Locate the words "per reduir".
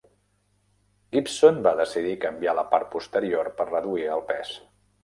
3.61-4.15